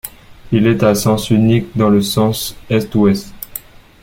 [0.51, 3.31] Il est à sens unique, dans le sens est-ouest.